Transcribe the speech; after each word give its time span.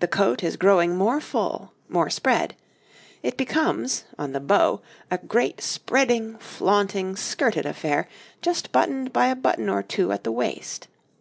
The 0.00 0.08
coat 0.08 0.42
is 0.42 0.56
growing 0.56 0.96
more 0.96 1.20
full, 1.20 1.72
more 1.88 2.10
spread; 2.10 2.56
it 3.22 3.36
becomes, 3.36 4.02
on 4.18 4.32
the 4.32 4.40
beau, 4.40 4.80
a 5.08 5.18
great 5.18 5.60
spreading, 5.60 6.36
flaunting, 6.38 7.14
skirted 7.14 7.64
affair 7.64 8.08
just 8.40 8.72
buttoned 8.72 9.12
by 9.12 9.28
a 9.28 9.36
button 9.36 9.68
or 9.68 9.84
two 9.84 10.10
at 10.10 10.24
the 10.24 10.32
waist. 10.32 10.88